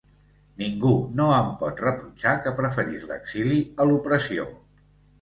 [0.61, 4.53] Ningú no em pot reprotxar que preferís l'exili a l'opressió.